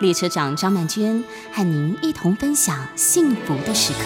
[0.00, 1.22] 列车长张曼娟
[1.52, 4.00] 和您一同分享幸福的时刻。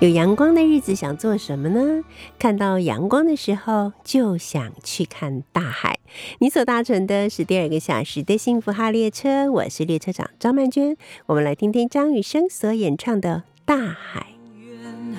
[0.00, 2.04] 有阳光的日子想做什么呢？
[2.38, 5.98] 看到阳光的时候就想去看大海。
[6.38, 10.96] 你所搭乘的是第二个小时的幸福号列车，我是列车长张曼娟。
[11.26, 14.26] 我们来听听张雨生所演唱的《大海》。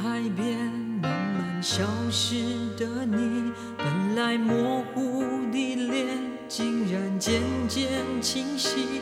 [0.01, 0.57] 海边
[1.01, 2.35] 慢慢消失
[2.77, 5.21] 的你，本来模糊
[5.51, 6.07] 的脸，
[6.47, 7.89] 竟然渐渐
[8.21, 9.01] 清晰。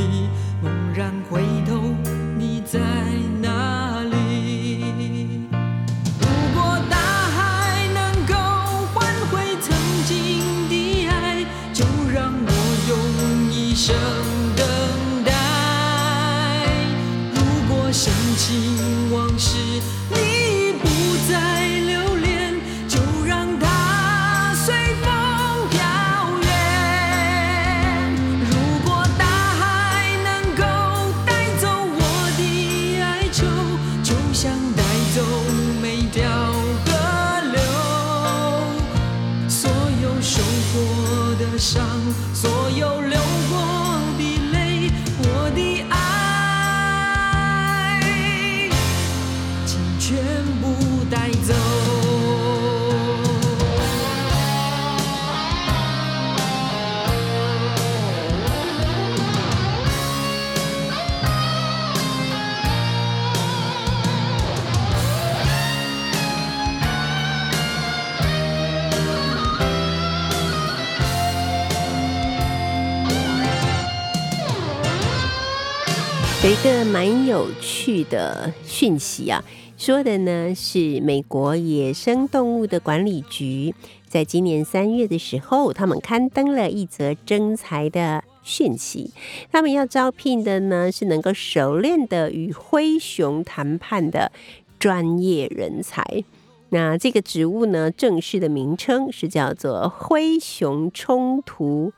[77.91, 79.43] 趣的讯息啊，
[79.77, 83.75] 说的呢是美国野生动物的管理局
[84.07, 89.11] 在今年三月的时候，他们刊登了一则征才的讯息，
[89.51, 94.31] 他们要招聘的呢是能够熟练的与灰熊谈判的
[94.79, 96.23] 专业人才。
[96.69, 101.91] 那这个职务呢，正式的名称是叫做灰熊冲突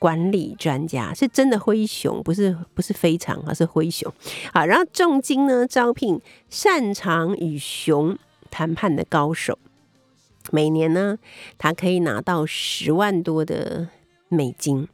[0.00, 4.10] 管理专家，是真的灰熊，不是不是非常而，是灰熊。
[4.52, 8.18] 好，然后重金呢招聘擅长与熊
[8.50, 9.58] 谈判的高手，
[10.50, 11.18] 每年呢
[11.58, 13.88] 他可以拿到十万多的
[14.28, 14.88] 美金，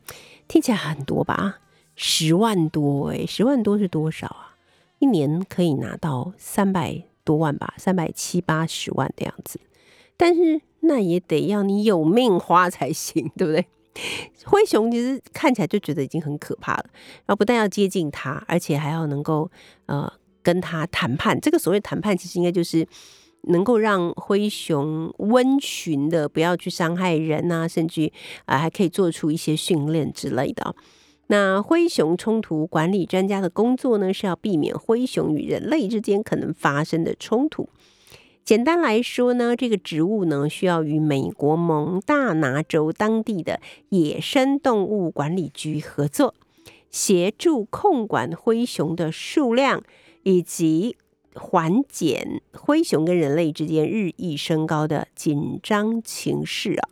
[0.48, 1.60] 听起来很多吧？
[1.94, 4.56] 十万多诶、十万多是多少啊？
[4.98, 9.60] 一年可以拿到三百多万吧，三百七八十万的样子。
[10.16, 13.66] 但是那也得要你有命花才行，对不对？
[14.44, 16.84] 灰熊其实看起来就觉得已经很可怕了，
[17.24, 19.50] 然后不但要接近它，而且还要能够
[19.86, 20.12] 呃
[20.42, 21.40] 跟它谈判。
[21.40, 22.86] 这个所谓谈判，其实应该就是
[23.48, 28.12] 能够让灰熊温驯的，不要去伤害人啊，甚至
[28.44, 30.74] 啊、还可以做出一些训练之类的。
[31.28, 37.68] 那灰熊冲突管理专家的工作呢，是要避免灰熊与人类之间可能发生的冲突。
[38.46, 46.32] 简单来说呢，这个植物呢需要与美国蒙大拿州当地的野生动物管理局合作，
[46.88, 49.82] 协助控管灰熊的数量，
[50.22, 50.96] 以及
[51.34, 56.88] 缓解灰熊跟人类之间日益升高的紧张情势啊。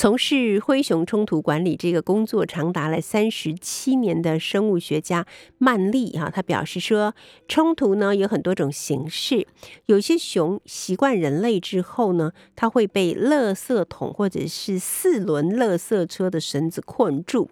[0.00, 5.26] 从事灰熊冲突管理这个工作长达了三十七年的生物学家
[5.58, 7.14] 曼利哈、啊，他表示说，
[7.46, 9.46] 冲突呢有很多种形式，
[9.84, 17.50] 有些熊习惯人类之后呢，它会被垃圾桶或者是四轮垃圾车的绳子困住。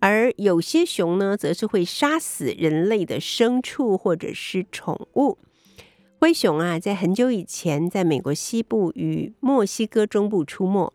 [0.00, 5.38] 而有些熊呢，则是会杀死人类的牲畜或者是宠物。
[6.20, 10.92] 灰熊啊，在很久以前，在美国西部与墨西哥中部出没。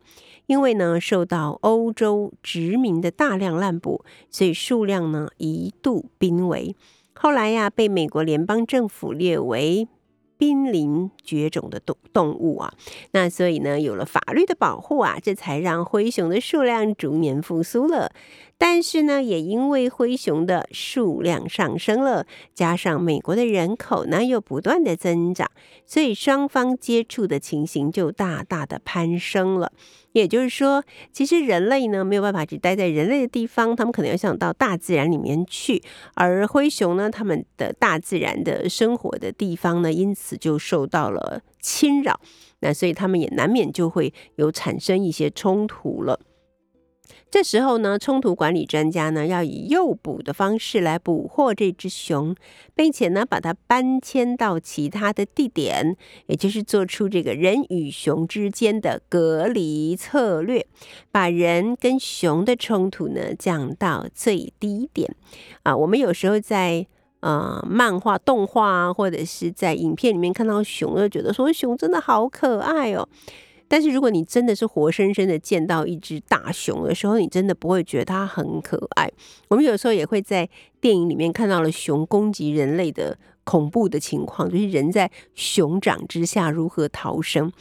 [0.47, 6.75] 因为呢，受到欧洲殖民的大量滥捕，所以数量呢一度濒危。
[7.13, 9.87] 后来呀，被美国联邦政府列为。
[10.35, 12.73] 濒临绝种的动动物啊，
[13.11, 18.11] 那所以呢，有了法律的保护啊，这才让灰熊的数量逐年复苏了。
[18.57, 25.51] 但是呢，也因为灰熊的数量上升了，加上美国的人口呢又不断的增长，
[25.85, 29.71] 所以双方接触的情形就大大的攀升了。
[30.13, 35.81] 也就是说，其实人类呢没有办法只待在人类的地方，他们可能要想到大自然里面去。
[36.13, 42.19] 而灰熊呢，他们的大自然的生活的地方呢，因此就受到了侵扰。
[42.59, 46.19] 那所以他们也难免就会有产生一些冲突了。
[47.33, 52.35] 这时候呢，冲突管理专家呢要以诱捕的方式来捕获这只熊，
[52.75, 55.97] 并且呢把它搬迁到其他的地点，
[56.27, 60.67] 也就是做出这个人与熊之间的隔离策略，
[61.11, 65.15] 把人跟熊的冲突呢降到最低点。
[65.63, 66.85] 啊，我们有时候在
[67.21, 73.09] 呃漫画、动画，或者是在影片里面看到熊，就觉得说熊真的好可爱哦。
[73.67, 79.11] 但是如果你真的是活生生的见到一只大熊的时候，你真的不会觉得它很可爱。
[79.47, 80.47] 我们有时候也会在
[80.79, 87.51] 电影里面看到了熊攻击人类的恐怖的情况，就是人在熊掌之下如何逃生。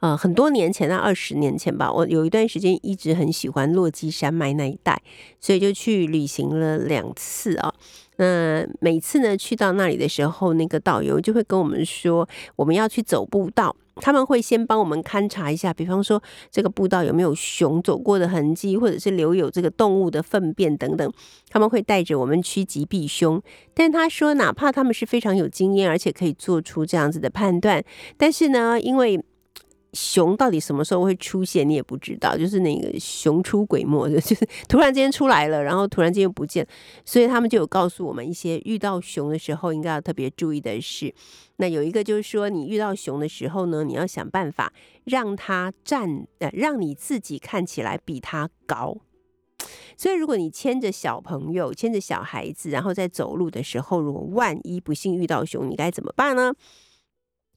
[0.00, 5.00] 呃，很多年前，那二十年前吧，我有一段时间一直很喜欢落基山脉那一带，
[5.40, 7.72] 所以就去旅行了两次啊。
[8.16, 13.74] 那每次呢去到那里的时候，那个导游就会跟我们说，我们要去走步道。
[13.98, 16.20] 他们会先帮我们勘察一下，比方说
[16.50, 21.12] 这个步道有没有熊走过的痕迹，或者是留有这个动物的粪便等等。
[21.48, 23.40] 他们会带着我们趋吉避凶。
[23.72, 27.84] 但他说，哪怕他们是非常有经验，而且可以做出这样子的判断，
[28.16, 29.24] 但是呢，因为
[29.94, 36.66] 熊到底什么时候会出现，你也不知道，就是那个熊出鬼没的， 就是突然之间出来了，然后突然间又不见，
[37.04, 41.14] 所以他们就有告诉我们一些遇到熊的时候应该要特别注意的事。
[41.56, 44.72] 那有一个就是说，你遇到熊的时候呢，你要想办法
[45.04, 48.98] 让它站，呃，让你自己看起来比它高。
[49.96, 56.52] 所以，如果你牵着小朋友、牵着小孩子，然后在走路的时候，如果万一不幸遇到熊，你该怎么办呢？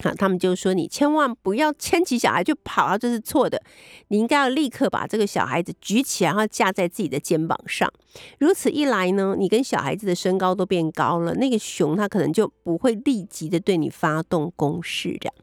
[0.03, 3.61] 好，他们就说你千万不要牵起小孩就跑，这是错的。
[4.09, 7.91] 你应该要立刻把这个小孩子举起来，然后架在自己的肩膀上。
[8.38, 15.17] 如此一来呢，你跟小孩子的身高都变高了，那个熊它可能就不会立即的对你发动攻势。
[15.19, 15.33] 这样，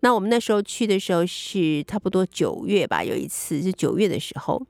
[0.00, 4.60] 那我们那时候去的时候是差不多九月吧，有一次是九月的时候，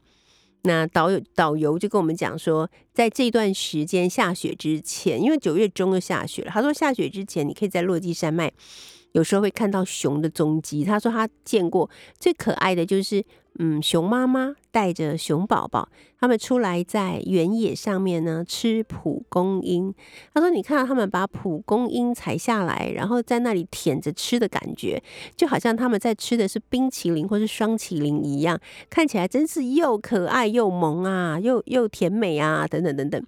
[0.64, 8.52] 那导游导游就跟我们讲说，在这段时间下雪之前，因为九月中就下雪了，他说下雪之前你可以在落基山脉。
[9.14, 10.84] 有时候会看到熊的踪迹。
[10.84, 11.88] 他说他见过
[12.18, 13.24] 最可爱的就是，
[13.60, 15.88] 嗯，熊妈妈带着熊宝宝，
[16.18, 19.94] 他们出来在原野上面呢吃蒲公英。
[20.32, 25.00] 他说你看到他们把蒲公英采下来，然后在那里舔着吃的感觉，
[25.36, 28.60] 就好像他们在吃的是冰淇淋或是双淇淋一样，
[28.90, 33.24] 看起来真是又可爱又萌啊，又又甜美啊，等等等等。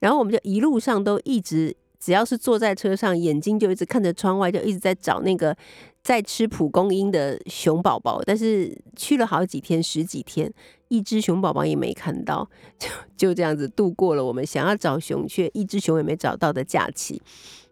[0.00, 1.76] 然后我们就一路上都一直。
[2.00, 5.54] 只要是坐在车上，眼睛就一直看着窗外，就一直在找那个
[6.02, 8.22] 在吃蒲公英的熊宝宝。
[8.24, 10.50] 但是去了好几天，十几天，
[10.88, 12.48] 一只熊宝宝也没看到，
[12.78, 12.88] 就
[13.18, 17.20] 就这样子度过了我们想要找熊却一只熊也没找到的假期。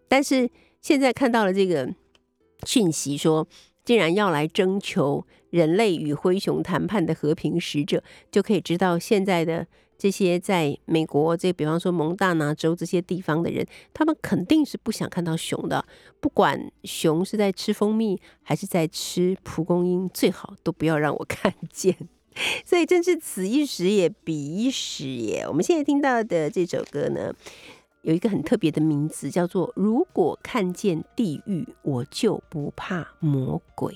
[0.07, 0.47] 但是
[0.79, 1.91] 现在看到了这个
[2.67, 3.47] 讯息，说
[3.83, 9.65] 竟然要来征求人类与灰熊谈判的和平使者，就可以知道现在的。
[9.99, 15.85] 这些在美国，这比方说蒙大拿州这些地方的人，他们肯定是不想看到熊的。
[16.21, 21.95] 不管熊是在吃蜂蜜还是在吃蒲公英，最好都不要让我 看见。
[22.65, 25.45] 所以真是此一时也，彼一时也。
[25.45, 27.33] 我们现在听到的这首歌呢，
[28.03, 33.93] 有一个很特别的名字，叫做《如果看见地狱，我就不怕魔鬼》。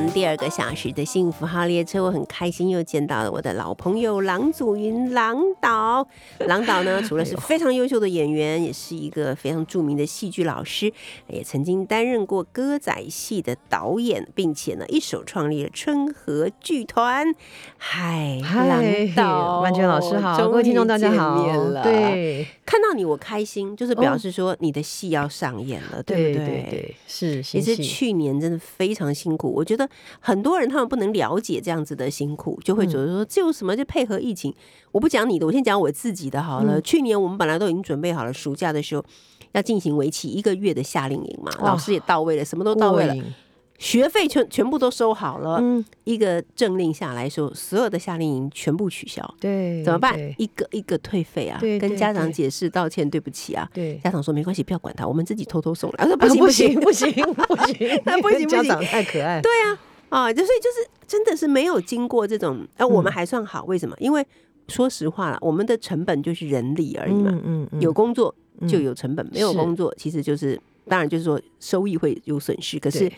[0.00, 6.06] 们第二个小时的幸福号列车，我很开心又见到了我的老朋友郎祖云郎导。
[6.46, 10.92] 郎导呢， 除了是非常优秀的演员，也是一个非常著名的戏剧老师，
[11.26, 17.34] 也曾经担任过歌仔戏的导演，并且呢，一手创立了春和剧团。
[17.76, 21.44] 嗨，郎导，万娟老师好，终于各位听众大家好
[21.82, 26.46] 对看到你我开心，就是表示说你的戏要上演了，对对不对？
[26.46, 29.87] 对对，是也是去年真的非常辛苦，我觉得
[30.20, 34.54] 很多人他们不能了解这样子的辛苦，就会觉得说这有什么就配合疫情。
[34.92, 36.78] 我不讲你的，我先讲我自己的好了。
[36.78, 36.82] 嗯。
[36.82, 39.04] 去年我们本来都已经准备好了，暑假的时候
[39.52, 43.14] 要进行为期一个月的夏令营嘛，老师也到位了，什么都到位了，
[43.78, 45.58] 学费全全部都收好了。
[45.62, 50.18] 嗯，一个政令下来说，所有的夏令营全部取消，对，怎么办？
[50.36, 53.68] 一个一个退费啊，跟家长解释道歉，对不起啊。
[53.72, 55.96] 对，家长说没关系，不要管他，我们自己偷偷送来。
[56.04, 63.94] 他说啊不行不行行不行不行那不行 家长太可爱，对啊，啊，就所以就是真的是没有经过这种，呃，我们嗯还算好，为什么？
[64.00, 64.26] 因为
[64.66, 68.34] 说实话了，我们的成本就是人力而已嘛，嗯嗯嗯，有工作
[68.68, 73.12] 就嗯有成本，没有工作其实就是当然就是说收益会有损失，可是对。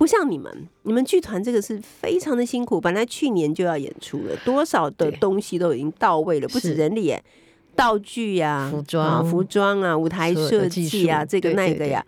[0.00, 2.80] 不像你们，你们剧团这个是非常的辛苦。
[2.80, 7.22] 本来去年就要演出了，多少的东西都已经到位了，不止人力耶，
[7.76, 12.02] 道具呀、服装啊、服装啊、舞台设计啊，这个对对对那个呀，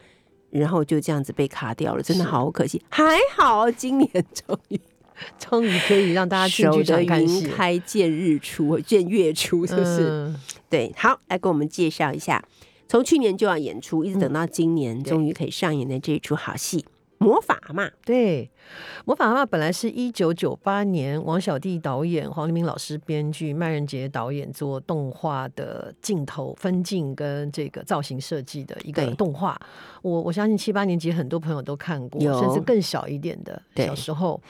[0.48, 2.82] 然后就这样子被卡掉了，真的好可惜。
[2.88, 3.04] 还
[3.36, 4.80] 好今年 终于
[5.38, 10.08] 终于可以让大家去剧云场看戏，开见日出，见月出，是不是？
[10.08, 12.42] 嗯对，好，来给我们介绍一下，
[12.88, 16.78] 从去年就要演出，一直等到今年，嗯终于可以上演的这一出好戏
[17.22, 17.86] 《魔法嘛》。
[18.04, 18.44] 对，
[19.04, 29.58] 《魔法阿妈》本来是一九九八年王小弟导演、黄立明老师编剧、麦仁杰导演做动画的镜头分镜跟这个造型设计的一个对动画。
[30.02, 34.40] 我我相信七八年级很多朋友都看过，甚至更小一点的小时候。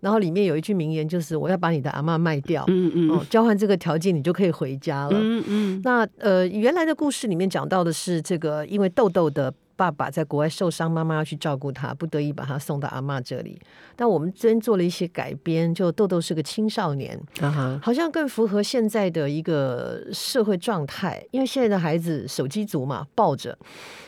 [0.00, 5.18] 然后里面有一句名言，就是“我要把你的阿嬷卖掉，嗯嗯哦，交换这个条件，你就可以回家了。
[5.18, 13.60] 嗯嗯，那呃，原来的故事里面讲到的是这个，因为豆豆的爸爸在国外受伤，妈妈要去照顾他，不得已把他送到阿妈这里。
[13.96, 21.24] 但我们这边做了一些改编，就豆豆是个青少年，啊哈，好像更符合现在的一个社会状态。
[21.30, 23.56] 因为现在的孩子手机族嘛，抱着，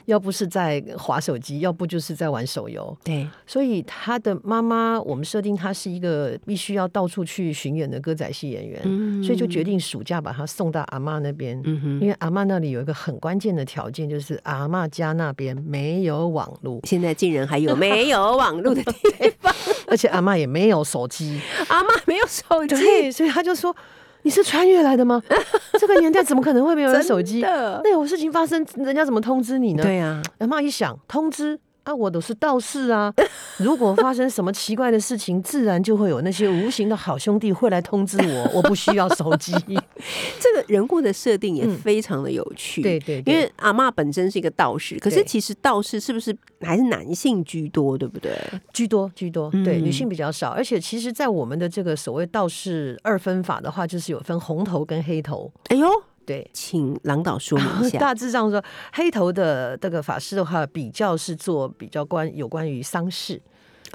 [0.07, 2.97] 要不是在划手机，要不就是在玩手游。
[3.05, 11.61] 对，所以他的妈妈，我们设定他是一个必须要到处去巡演的歌仔戏演员，嗯所以就决定暑假把他送到阿妈那边。
[11.65, 19.55] 嗯哼，因为阿妈那里有一个很关键的条件，就是阿妈家那边没有网络，现在竟然还有没有网络的地方，
[19.89, 21.41] 而且阿妈也没有手机。
[21.69, 23.75] 阿妈没有手机，对，所以他就说
[24.23, 25.23] ：“你是穿越来的吗？
[25.79, 27.41] 这个年代怎么可能会没有人手机？
[27.43, 31.59] 那有事情发生，人家怎么通知你呢？”对啊，阿妈一想，通知。
[31.87, 33.15] 啊，我都是道士啊！
[33.59, 38.51] 如果发生什么奇怪的事情，自然就会有那些无形的好兄弟会来通知我。
[38.55, 39.53] 我不需要手机。
[40.41, 48.33] 这个人物的设定也嗯非常的有趣，对对对因为阿嬷本身是一个道士，可是其实道士是不是还是男性居多，对不对？
[48.73, 55.89] 居多居多，嗯对女性比较少，而且其实，在我们的这个所谓道士二分法的话，就是有分红头跟黑头，哎呦，
[56.27, 56.51] 对。
[56.53, 57.99] 请郎导说明一下。
[58.01, 63.41] 大致上说，黑头的这个法师的话，比较是做比较关有关于丧事，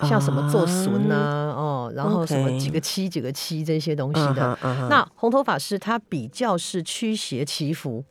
[0.03, 4.57] 像什么做孙啊，哦，然后什么几个七几个七这些东西嗯的。
[4.89, 8.03] 那红头法师他比较是驱邪祈福，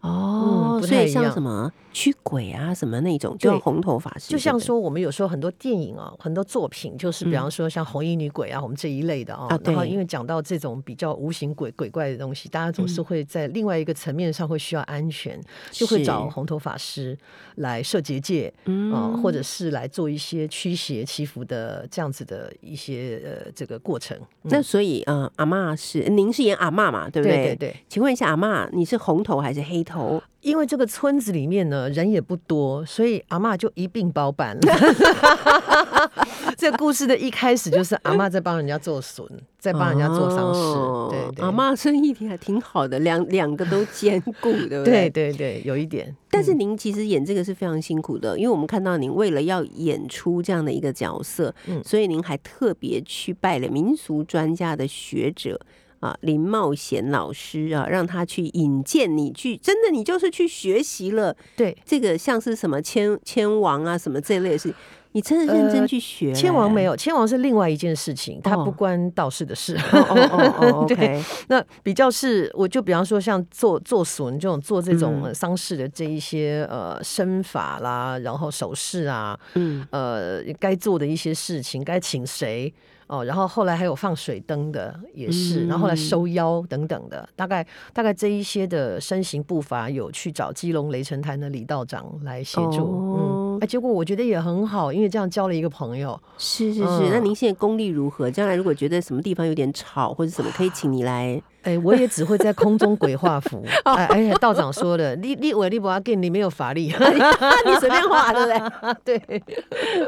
[0.00, 7.40] 哦，所以像什么驱鬼啊，什么那种，就像红头发师，就像说我们有时候很多电影啊，很多作品，就是比嗯。
[7.40, 12.88] 方说像红衣女鬼啊，我们这一类的啊啊，然后因为讲到这种比较无形鬼鬼怪的东西，大家总嗯。
[12.88, 17.16] 是会在另外一个层面上会需要安全，就会找红头法师
[17.56, 24.16] 来设结界嗯啊，或者是来做一些驱邪祈福的这样子的一些呃这个过程。
[24.42, 24.50] 嗯。
[24.50, 27.56] 那所以呃，阿嬷是您是演阿嬷嘛，对不对对？
[27.56, 30.22] 对对，请问一下，阿嬷你是红头还是黑头？
[30.40, 34.60] 因为这个村子里面呢人也不多，所以阿嬷就一并包办了。
[36.56, 39.26] 这故事的一开始就是阿嬷在帮人家做笋，
[39.58, 41.44] 在帮人家做丧事，哦对对。
[41.44, 45.10] 阿妈生意还挺好的，两两个都兼顾，对不对对？
[45.10, 46.14] 对对，有一点。
[46.30, 55.60] 但是嗯您其实演这个是非常辛苦的，因为我们看到您为了要演出这样的一个角色，嗯所以您还特别去拜了民俗专家的学者。
[56.00, 64.74] 啊林茂贤老师啊，让他去引荐你去，真的你就是去学习了对，这个像是什么千千王啊什么这类的事，
[65.12, 66.96] 你真的认真去学、千王没有？
[66.96, 69.76] 千王是另外一件事情，它哦不关道士的事。
[69.92, 82.72] 哦哦哦哦 对，OK，那比较是，我就比方说像做做损这种做这种丧事的这一些呃身法啦，然后手势啊，嗯，呃该做的一些事情，该请谁
[83.10, 96.84] 哦，然后后来还有放水灯的也是，然后后来嗯收腰等等的，大概大概这一些的身形步伐有去找基隆雷神坛的李道长来协助，哦嗯，哎，结果我觉得也很好，因为这样交了一个朋友，是是是。
[96.86, 98.30] 嗯那您现在功力如何？
[98.30, 101.42] 将来如果觉得什么地方有点吵或者什么，可以请你来。
[101.62, 106.86] 哎，我也只会在空中鬼画符， 哎，而且道长说的，你你我你不要给你没有法力，
[107.66, 109.42] 你随便画， 对不对对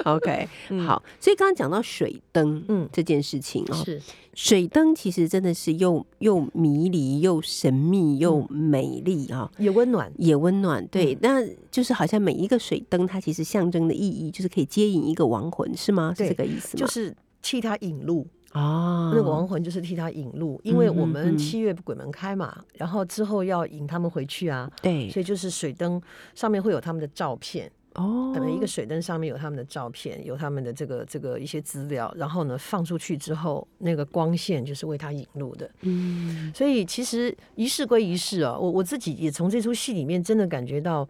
[0.05, 0.49] ，？OK，
[0.87, 1.03] 好。
[1.21, 4.01] 所以刚刚讲到水灯，嗯嗯，这件事情哦，是。
[4.35, 10.87] 水灯其实真的是又又迷离又神秘又美丽啊、也温暖，也温暖。
[10.89, 16.15] 对，那就是好像每一个水灯，它其实象征的意义就是可以接引一个亡魂，是吗？
[16.17, 16.81] 是对这个意思吗？
[16.81, 18.27] 就是替他引路。
[18.53, 25.09] 啊，那个亡魂就是替他引路，因为我们七月鬼门开嘛，然后之后要引他们回去啊，对。
[25.09, 25.99] 所以就是水灯
[26.35, 35.71] 上面会有他们的照片，哦呃，每一个水灯上面有他们的照片，有他们的这个这个一些资料，然后呢放出去之后，那个光线就是为他引路的。
[35.83, 36.53] 嗯。
[36.55, 41.07] 所以其实仪式归仪式啊，我我自己也从这出戏里面真的感觉到，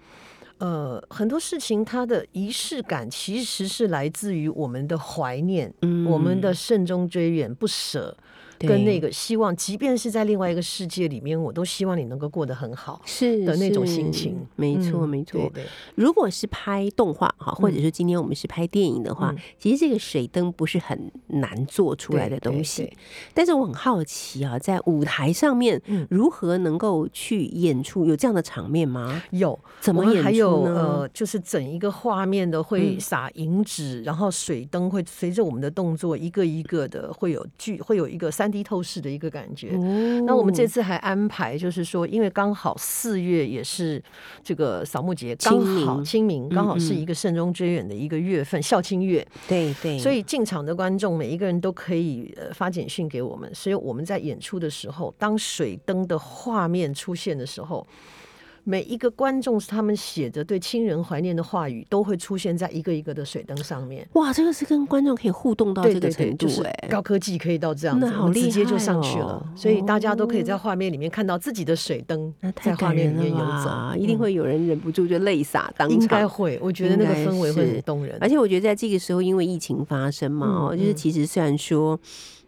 [0.58, 8.16] 呃，很多事情它的仪式感其实是来自于我们的怀念，嗯我们的慎终追远、不舍，
[8.66, 14.36] 跟那个希望，即便是在另外一个世界里面，我都希望你能够过得很好是的那种心情。
[14.56, 15.40] 没错嗯没错。
[15.40, 22.92] 对对如果是拍动画哈，或者说今天我们是拍电影的话，嗯其实这个水灯不是很难做出来的东西。
[23.34, 29.22] 但是我很好奇啊，在舞台上面嗯如何能够去演出有这样的场面吗？
[29.30, 39.70] 有怎么演出还有呢呃，就是整一个画面的会嗯撒银纸，然后水灯会随着我们的动作一个一个的会有剧，会有一个三 D 透视的一个感觉。
[40.26, 44.02] 那我们这次次还安排，就是说，因为刚好四月也是
[44.42, 46.96] 这个扫墓节，刚好清明，刚好是嗯。
[46.96, 49.74] 一个慎终追远的一个月份，孝亲月，对。
[49.82, 57.86] 对，所以进场的观众每一个人都可以呃发简讯给我们，所以我们在演出的时候，当水灯的画面出现的时候。
[58.64, 64.06] 每一个观众是他们写着对亲人怀念的话语，都会出现在一个一个的水灯上面。
[64.12, 69.46] 哇，这个是跟观众可以互动到这个对对对，程度就是哎、高科技可以到这样子，那好厉害哦直接就上去了，哦。
[69.56, 73.92] 所以大家都可以在画面里面看到自己的水灯在画面里面游吧！
[73.94, 80.94] 走，一定嗯会有人忍不住就泪洒当场，应该会，我觉得那个氛围会很动人，而且我觉得在这个时候，因为疫情发生嘛，就是嗯。
[80.94, 81.98] 其实虽然说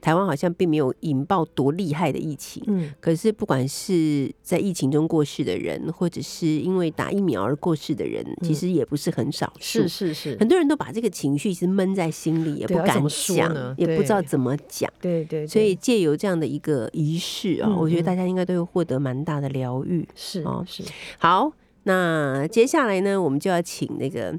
[0.05, 9.79] 台湾好像并没有引爆多厉害的疫情，嗯，可是不管是在疫情中过世的人，或者是因为打疫苗而过世的人，其实也不是很少数。
[9.81, 14.93] 是是是，很多人都把这个情绪是闷在心里，也不敢讲，也不知道怎么讲。
[15.01, 18.05] 对对，所以借由这样的一个仪式啊，嗯我觉得嗯。
[18.05, 20.07] 大家应该都会获得蛮大的疗愈。
[20.14, 20.83] 是哦是，
[21.17, 21.51] 好，
[21.85, 24.38] 那接下来呢，我们就要请那个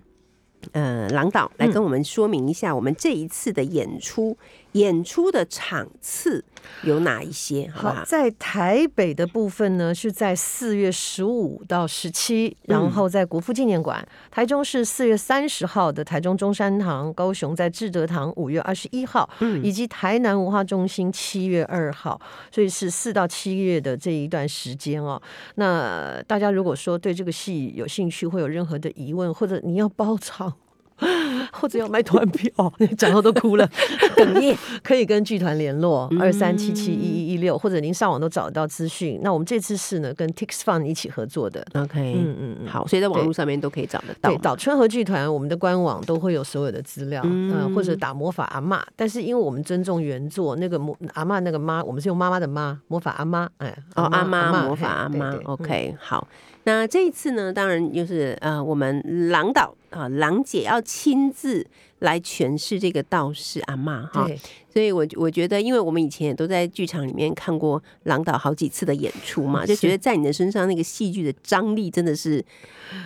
[0.73, 1.71] 呃郎导来嗯。
[1.71, 4.37] 跟我们说明一下，我们这一次的演出、
[4.75, 6.43] 演出的场次
[6.83, 8.03] 有哪一些，好？
[8.05, 13.97] 在台北的部分呢，是在四月十五到十七，嗯然后在国父纪念馆；
[14.29, 22.19] 台中是四月三十号的台中中山堂，高雄在志德堂五月二十一号，嗯以及台南文化中心七月二号，
[22.51, 25.21] 所以是四到七月的这一段时间哦。
[25.55, 30.53] 那大家如果说对这个戏有兴趣，会有任何的疑问，或者你要包场。
[31.51, 32.51] 或者要买团票，
[32.97, 33.69] 讲到都哭了，
[34.15, 34.57] 哽咽。
[34.83, 39.19] 可以跟剧团联络二三七七一一一六，或者您上网都找得到资讯。
[39.21, 44.29] 那我们这次是呢跟 Tix Fun 一起合作的，OK，嗯嗯嗯，好，所以在网络上面都可以找得到。
[44.29, 44.37] 对，。
[44.37, 56.27] 岛春和剧团我们的官网都会有所有的资料，嗯、嗯或者打魔法阿嬷，但是因为我们尊重原作，那个魔阿嬷那个妈，我们是用妈妈的妈，魔法阿妈，哎，哦，阿妈魔法阿妈，OK，好。
[56.65, 61.65] 那这一次呢，当然就是呃，我们郎导啊，郎姐要亲自
[61.99, 64.25] 来诠释这个道士阿妈哈。
[64.27, 64.39] 对，
[64.73, 72.43] 所以我我觉得，因为我们以前也都在剧场里面看过郎导好几次的演出嘛，就觉得在你的身上那个戏剧的张力真的是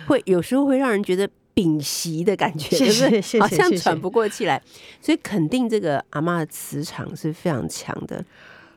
[0.06, 4.60] 会有时候会让人觉得屏息的感觉，是谢谢好像喘不过气来。
[5.02, 8.24] 所以肯定这个阿妈的磁场是非常强的。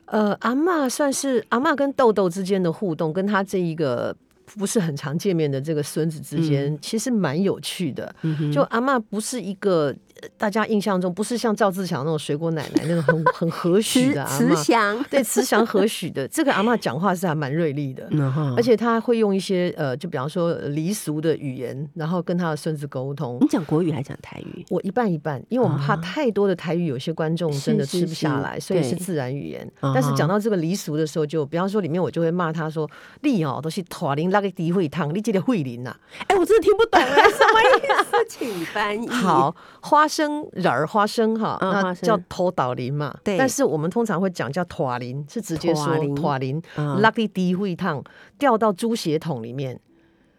[0.04, 8.14] 呃，阿嬷算是阿嬷跟豆豆之间的互动，跟他这一个不是很常见面的这个孙子之间，其实蛮有趣的。
[8.52, 9.94] 就阿妈不是一个
[10.36, 16.26] 大家印象中不是像赵自强那种水果奶奶那种很很和煦慈的 阿慈，祥，对慈祥和煦的。
[16.28, 18.08] 这个阿妈讲话是还蛮锐利的。
[18.56, 23.46] 而且他会用一些呃，就比方说呃离俗的语言，然后跟她的孙子沟通你。
[23.48, 24.64] 讲国语还讲台语？
[24.70, 29.70] 我一半一半，因为我们怕啊太多的台语，有些观众真的吃不下是来，所以是自然语言。
[29.80, 32.88] 啊但是讲到这个离俗的时候就，比方说里面我就会骂他说
[33.22, 35.94] ：“你哦都是土林那个诋毁汤，你记得慧林呐。
[36.26, 38.16] 哎，我真的听不懂哎，什么意思？
[38.28, 39.08] 请翻译。
[39.08, 42.06] 好，花生仁儿花生哈，那嗯花生。
[42.06, 43.14] 叫头岛林嘛。
[43.24, 43.36] 对。
[43.36, 47.00] 但是我们通常会讲叫塔林，是直接说塔林土林，嗯。
[47.00, 48.02] 拉个低会烫
[48.38, 49.80] 掉到猪血桶里面，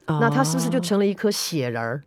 [0.06, 2.02] 那它是不是就哦成了一颗血人儿？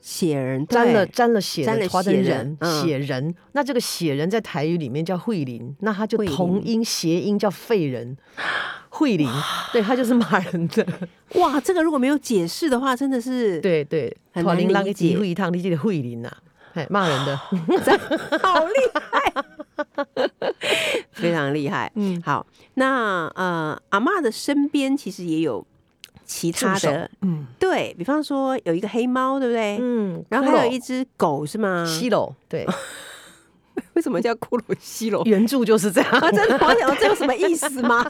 [0.00, 2.82] 血人沾了对沾了血沾了的花生血仁人，嗯。
[2.82, 3.34] 血人。
[3.52, 8.16] 那这个血人在台语里面叫慧林，那它就慧同音谐音叫废人。
[8.92, 9.28] 慧林，
[9.72, 10.84] 对，他就是骂人的，
[11.40, 16.30] 哇，这个如果没有解释的话，真的是对对，很难土林拉个理解机会一趟，你这个慧林呐，
[16.74, 17.36] 哎，骂人的，
[18.42, 19.32] 好厉害，
[21.12, 21.90] 非常厉害。
[21.94, 25.66] 嗯，好，那呃，阿嬷的身边其实也有
[26.24, 29.78] 其他的，嗯对比方说有一个黑猫，对不对？
[29.80, 31.84] 嗯，然后还有一只狗是吗？
[31.86, 32.66] 西楼，对，
[33.94, 35.22] 为什么叫骷髅西楼？
[35.24, 38.08] 原著就是这样，啊，真的，我想说这有什么意思吗？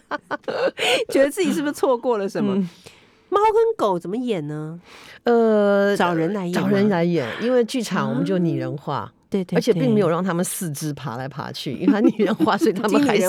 [1.09, 2.55] 觉得自己是不是错过了什么？
[2.55, 2.68] 嗯
[3.31, 4.79] 猫跟狗怎么演呢？
[5.25, 13.29] 呃，找人来演找人来演，因为剧场我们就拟人化，对对而且并没有让他们四肢爬来爬去，因为他拟人化，所以他们 还是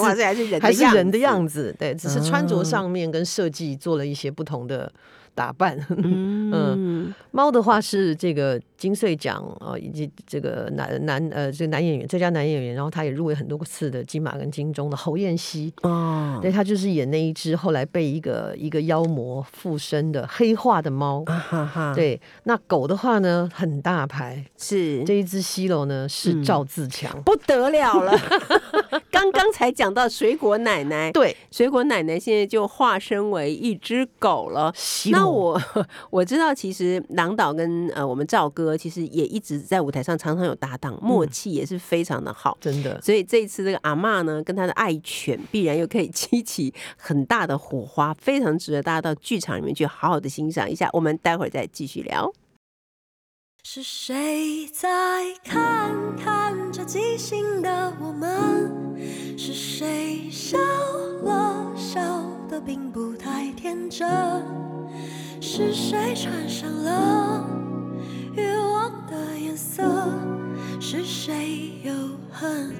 [0.60, 1.18] 还是人的。
[1.20, 4.92] 样子，对，只是穿着啊上面跟设计做了一些不同的
[5.34, 5.78] 打扮。
[5.90, 15.74] 嗯，猫的话是这个金穗奖啊，以及这个男男呃这个男演员最佳男演员，然后他也入围很多次的金马跟金钟的侯彦希。
[15.84, 21.24] 哦，对他就是演那一只后来被一个一个妖魔附身的黑化的猫。
[21.28, 27.22] 啊哈哈，，对，那狗的话呢，很大牌，是这一只西楼呢是嗯赵自强。
[27.24, 28.18] 不得了了。
[29.12, 34.72] 刚刚才讲到水果奶奶，对，水果奶奶现在就化身为一只狗了。
[34.76, 35.62] 西楼那我
[36.10, 42.58] 我知道，其实郎导跟呃我们赵哥其实也一直在舞台上常常有搭档，默契也是非常的好。
[42.60, 50.90] 真的所以这一次这个阿嬷呢，跟他的爱犬必然又可以 激起很大的火花，非常值得大家到剧场里面去好好的欣赏一下。
[50.94, 52.34] 我们待会儿再继续聊。
[53.64, 54.90] 是谁在
[55.44, 58.98] 看看着即兴的我们？
[59.38, 60.58] 是谁笑
[61.24, 62.02] 了笑
[62.50, 64.71] 的并不太天真？
[65.40, 67.48] 是谁穿上了
[68.36, 69.84] 欲望的颜色？
[70.80, 71.94] 是谁又
[72.32, 72.76] 恨？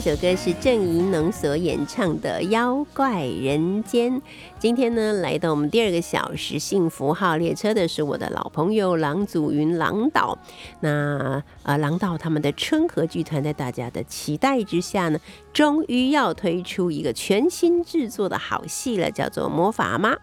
[0.00, 4.10] 首歌是郑怡农所演唱的《妖怪人间》。
[4.58, 10.38] 今天呢，来到我们第二个小时幸福号列车的是我的老朋友郎祖云郎导。
[10.80, 15.18] 那呃，郎导他们的春和剧团在大家的期待之下呢，
[15.52, 20.14] 终于要推出一个全新制作的好戏了，叫做《魔法阿妈》。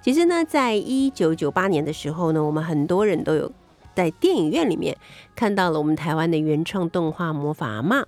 [0.00, 3.52] 其实呢，在一九九八年的时候呢，我们很多人都有
[3.94, 4.96] 在电影院里面
[5.36, 8.00] 看到了我们台湾的原创动画《魔法阿妈》。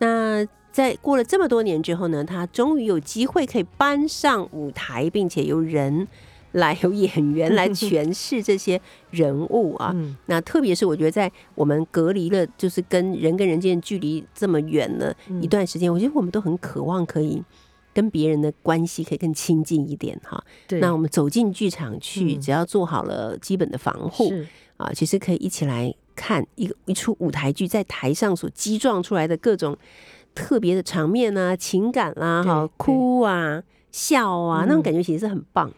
[0.00, 6.06] 那在过了这么多年之后呢，他终于有机会可以搬上舞台，并且由人
[6.52, 9.92] 来由演员来诠 释这些人物啊。
[9.94, 17.42] 嗯那特别是我觉得，在我们隔离了，就是跟人跟人之间的距离这么远了嗯一段时间，我觉得我们都很渴望可以
[17.92, 20.42] 跟别人的关系可以更亲近一点哈。
[20.68, 24.32] 对，那我们走进剧场去，嗯只要做好了基本的防护
[24.76, 29.74] 啊，其实可以一起来看一个一出舞台剧在台上所激撞出来的各种
[30.34, 34.82] 特别的场面啊、情感啦、哈、哭啊、笑啊，那种嗯。
[34.82, 35.76] 感觉其实是很棒的。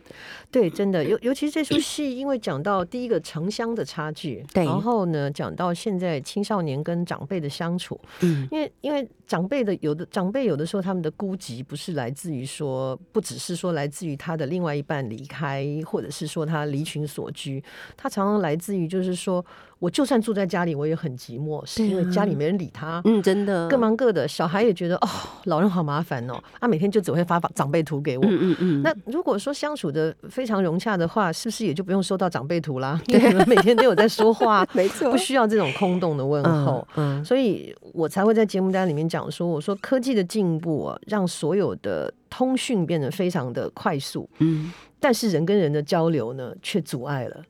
[0.51, 4.67] 对，真的尤尤其是这出戏，因为讲到第一个城乡的差距，对。
[4.67, 17.65] 然后呢，讲到现在青少年跟长辈的相处，嗯，因为因为长辈的有的长辈有的时候他们的孤寂不是来自于说，不只是说来自于他的另外一半离开，或者是说他离群所居，
[17.97, 19.43] 他常常来自于就是说
[19.83, 23.03] 我就算住在家里，我也很寂寞，是因为家里没人理他。
[23.05, 25.09] 嗯，真的，各忙各的，小孩也觉得哦，
[25.47, 28.25] 老人好麻烦哦，他、每天就只会发长辈图给我。
[28.25, 33.01] 嗯嗯嗯，那如果说相处的非常融洽的话，是不是也就不用收到长辈图啦？
[33.11, 36.87] 因为你们每天都有在说话， 没错不需要这种空洞的问候。
[36.95, 47.43] 嗯，所以我才会在节目单里面讲说，我说科技的进步啊，让所有的通讯变得非常的快速，嗯但是人跟人的交流呢，却阻碍了。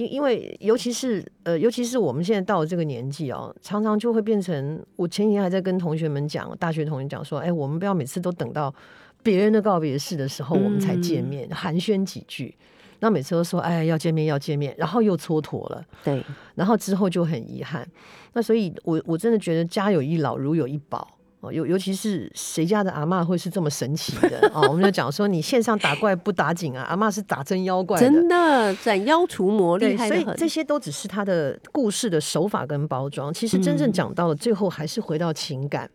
[0.00, 8.74] 因因为尤其是呃，尤其是我们现在到了这个年纪哦，常常就会变成，我前几天还在跟同学们讲，大学同学讲说，哎，我们不要每次都等到
[9.22, 12.56] 别人的告别式的时候，我们才见面，寒暄几句。
[13.00, 15.84] 那每次都说，哎，要见面，要见面，然后又蹉跎了。
[16.02, 17.86] 对，然后之后就很遗憾。
[18.32, 21.06] 那所以我，我真的觉得家有一老，如有一宝。
[21.40, 24.68] 哦，尤尤其是谁家的阿嬷会是这么神奇的哦？
[24.68, 30.26] 我们就讲说，你线上打怪不打紧啊，阿嬷是打真妖怪的，真的斩妖除魔厉害，所以。
[30.36, 33.32] 这些都只是他的故事的手法跟包装。
[33.32, 35.88] 其实真正嗯讲到了最后，还是回到情感。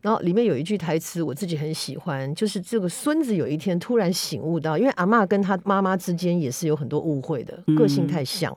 [0.00, 8.56] 然后里面有一句台词，我自己很喜欢，就是这个孙子有一天突然醒悟到，因为阿嬷跟他妈妈之间也是有很多误会的，个性太像。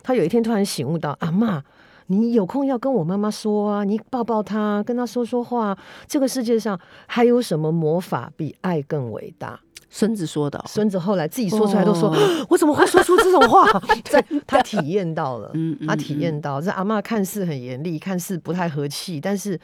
[0.00, 1.60] 他有一天突然醒悟到，阿嬷。
[2.08, 5.76] 你有空要跟我妈妈说啊，你抱抱她，跟她说说话。
[6.06, 9.58] 这个世界上还有什么魔法比爱更伟大？
[9.94, 13.66] 孙子说的哦，孙子后来自己说出来都说：“哦我怎么会说出这种话？”
[14.08, 19.60] 在他体验到了，嗯嗯他体验到这阿妈看似很严厉，看似不太和气，但是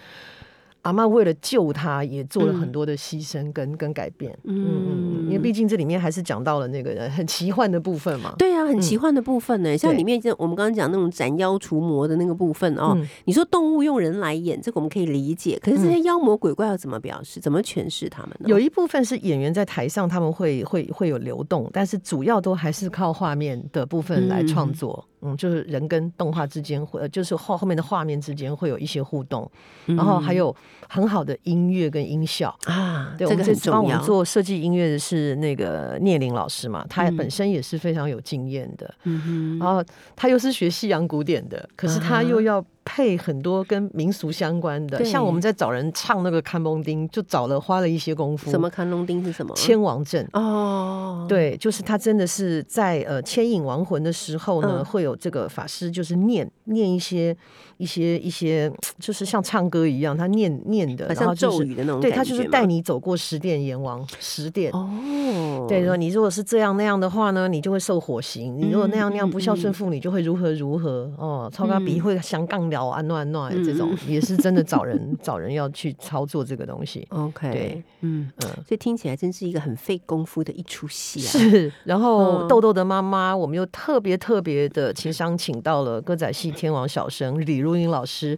[0.83, 4.39] 阿妈为了救他，也做了很多的牺牲跟、跟改变。
[4.45, 8.35] 嗯嗯嗯，因为毕竟这里面还是讲到了那个很奇幻的部分嘛。
[8.39, 18.49] 对啊，很奇幻的部分呢，像对里面就我们刚刚讲那种斩妖除魔的那个部分哦，嗯你说动物用人来演，这个我们可以理解，可是这些妖魔鬼怪要怎么表示，怎么诠释他们呢？
[18.49, 25.05] 有一部分是演员在台上他们会会会有流动，但是主要都还是靠画面的部分来创作。
[25.23, 29.51] 嗯就是人跟动画之间会，呃就是后后面的画面之间会有一些互动，
[29.87, 30.55] 然后还有
[30.89, 32.57] 很好的音乐跟音效。
[32.65, 33.99] 啊，对，这个我们这次帮我们。
[34.01, 48.51] 做设计音乐的是那个聂玲老师嘛，他本身也是非常有经验的，嗯然后他又是学西洋古典的，可是他又要配很多跟民俗相关的，像我们在找人唱那个看蒙丁，就找了花了一些功夫。
[48.51, 49.55] 什么看龙丁是什么？
[49.55, 50.27] 千王阵？
[50.33, 57.37] 哦，对，就是他真的是在呃牵引亡魂的时候呢，嗯会有这个法师就是念念一些
[57.79, 64.71] 一些一些， 就是像唱歌一样，他念念的，好像然后咒语的那种对他就是带你走过十殿阎王，十殿。
[64.73, 77.07] 哦，对，说你如果是这样那样的话呢，你就会受火刑；你如果那样那样不孝顺妇女，就会如何如何哦，超高比会相杠聊啊，乱乱这种也是真的找人 找人要去操作这个东西。
[77.11, 81.31] OK，对，嗯，嗯，所以听起来真是一个很费功夫的一出戏啊。
[81.31, 88.37] 是，然后嗯豆豆的妈妈，我们又特别特别的情商请到了歌仔戏天王小生李如林老师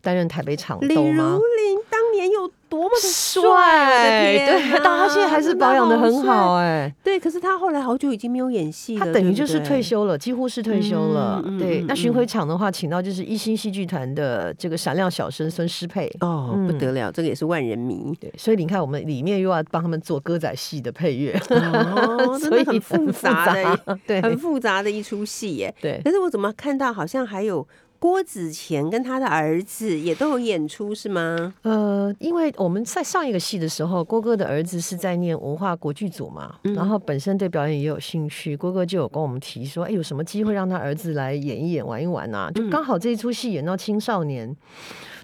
[0.00, 1.02] 担任台北场李如。
[1.02, 6.64] 林当年有多么的帅，对，但他现在还是 保养的很好哎。
[6.64, 6.94] 哎。
[7.02, 11.42] 对，可是他后来好久已经没有演戏了，他等于就是退休了，几乎是退休了。
[11.58, 16.10] 对，嗯那巡嗯回场的话，请到就是一星戏剧团的这个闪亮小生孙诗佩。
[16.20, 18.16] 哦，不嗯得了，这个也是万人迷。
[18.20, 21.36] 对，所以你看，我们里面又要帮他们做歌仔戏的配乐，
[22.38, 25.74] 所以的很复杂的，对很复杂的一出戏耶。
[25.80, 27.66] 对可是我怎么看到好像还有
[28.00, 31.52] 郭子乾跟他的儿子也都有演出是吗？
[31.60, 42.50] 呃，因为我们在上一个戏的时候，郭哥的儿子是在念文化国剧组嘛，嗯然后本身对表演也有兴趣，郭哥就有跟我们提说，哎，有什么机会让他儿子来演一演、玩一玩啊？
[42.54, 44.56] 就嗯刚好这一出戏演到青少年。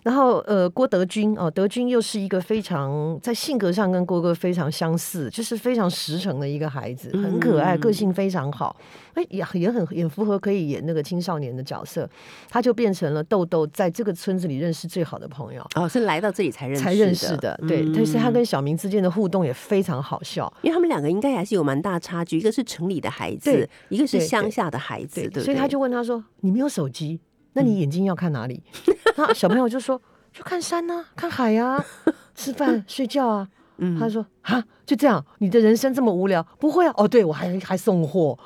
[0.07, 7.81] 然后，呃，郭德军哦，德军又是一个非常在性格上跟郭哥非常相似，就是非常实诚的一个孩子，很可爱，嗯。
[7.81, 8.77] 个性非常好，
[9.14, 12.09] 哎，也也很也符合可以演那个青少年的角色。
[12.51, 15.64] 他就就变成了豆豆在这个村子里认识最好的朋友。
[15.77, 17.92] 哦，是来到这里才认识才认识的，对，嗯。
[17.95, 27.21] 但是他跟小明之间的互动也非常好笑，因为他们两个应该还是有蛮大差距，一个是城里的孩子对，一个是对乡下的孩子，对不对，所以他就问他说：“你没有手机，
[27.57, 28.62] 那嗯你眼睛要看哪里？”
[29.16, 30.01] 那小朋友就说
[30.33, 31.83] ：“就看山呐、看海呀、
[32.37, 33.49] 吃饭、睡觉啊。
[33.79, 36.42] ”嗯他说：“啊，就这样，你的人生这么无聊？
[36.61, 38.38] 不会啊，哦，对我还还送货。”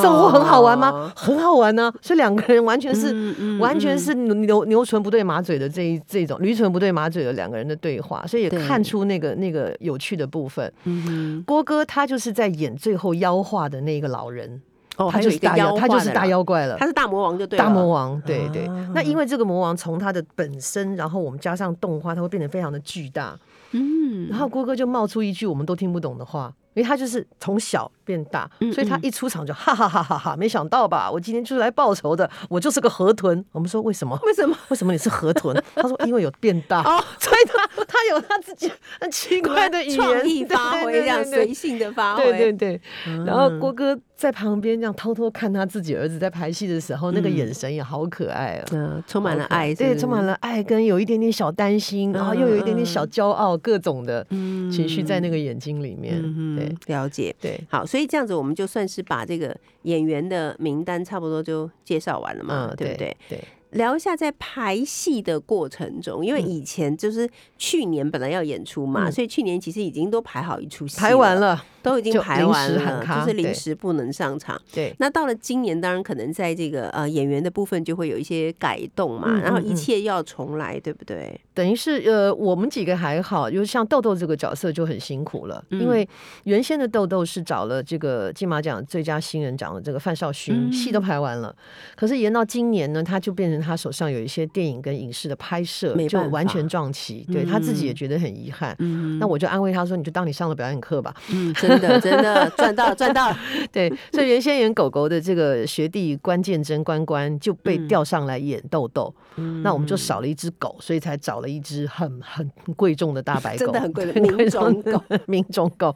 [0.00, 0.90] 送货很好玩吗？
[0.94, 10.72] 哦很好玩呢、所以两个人完全是、嗯嗯完全是牛牛牛唇不对马嘴的这一这种驴唇不对马嘴的两个人的对话，所以也看出那个那个有趣的部分。
[10.84, 14.60] 嗯郭哥他就是在演最后妖化的那个老人，哼，
[14.98, 16.86] 哦，他就是大妖，妖，他就是大，妖怪了他。
[16.86, 18.66] 是大魔王就对了，大魔王，对对。
[18.66, 23.38] 啊那因为这个魔王从他的本身，然后我们加上动画，他会变得非常的巨大。
[23.70, 31.10] 嗯，然后郭哥就冒出一句我们都听不懂的话，因为他就是从小变大，嗯所以他一出场就哈哈哈哈哈，没想到吧？
[31.10, 33.44] 我今天就是来报仇的，我就是个河豚。
[33.50, 34.16] 我们说为什么？
[34.22, 34.56] 为什么？
[34.68, 35.60] 为什么你是河豚？
[35.74, 42.80] 他说因为有变大，哦所以他他有他自己很奇 怪的语言，创意发挥，这样随性的发挥，对对对，
[43.26, 48.64] 然后嗯郭哥在旁边这样偷偷看他自己儿子在拍戏的时候，那个眼神也好可爱啊。
[48.72, 54.24] 嗯，充满了爱，对，充满了爱，跟有一点点小担心，然后又有一点点小骄傲，各种的
[54.70, 56.20] 情绪在那个眼睛里面。
[56.22, 57.34] 嗯对哼，了解。
[57.40, 63.16] 对，好，所以这样子我们就算是把这个演员的名单差不多就介绍完了嘛，嗯，对不对？？
[63.28, 69.12] 对，聊一下在排戏的过程中，因为以前就是去年本来要演出嘛，嗯。
[69.12, 74.60] 所以去年其实已经都排好一出戏，排完，了，都已经排完了，就是临时不能上场。
[74.72, 81.38] 对，那到了今年，当然可能在这个呃演员的部分就会有一些改动嘛，嗯然后一切又要重来，对不对？
[81.52, 86.08] 等于是呃，我们几个还好，就是像豆豆这个角色就很辛苦了，嗯因为
[86.44, 90.72] 原先的豆豆是找了这个金马奖最佳新人奖的这个范少勋，嗯。
[90.78, 91.54] 戏都排完了，
[91.96, 98.74] 可是延到今年呢，他就变成他手上有一些电影跟影视的拍摄就完全撞齐，对他自己也觉得很遗憾。
[98.78, 99.18] 嗯。
[99.18, 101.14] 那我就安慰他说：“你就当你上了表演课吧。
[101.30, 103.36] 嗯，真的真的赚到了赚到了，”
[103.70, 107.88] 对，所以原先演狗狗的这个学弟关建真关关就被嗯。
[107.88, 109.14] 调上来演豆豆，
[109.62, 109.98] 那我们就。
[109.98, 115.94] 少了一只狗，所以才找了一只很很贵重的大白狗，真的很贵的对名种狗，名种狗。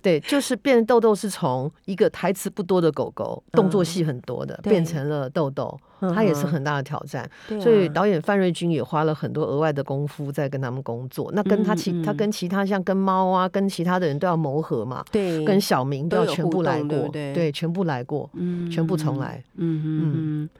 [0.00, 4.70] 对，就是变豆豆是从一个台词不多的狗狗，动作戏很多的，对。
[4.70, 5.76] 变成了豆豆，
[6.14, 7.28] 它也是很大的挑战。
[7.60, 11.30] 所以导演范瑞军也花了很多额外的功夫在跟他们工作。
[11.34, 15.04] 那跟他其、他跟其他像跟猫啊，跟其他的人都要磨合嘛。
[15.12, 19.42] 对跟小明都要全部来过，动对对全部来过，嗯全部重来。
[19.56, 20.50] 嗯嗯嗯。